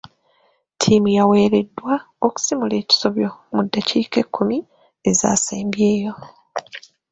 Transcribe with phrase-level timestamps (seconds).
[0.73, 1.93] Ttiimu y'awereddwa
[2.25, 4.57] okusimula ekisobyo mu ddakiika ekkumi
[5.09, 6.13] ezaasembyeyo.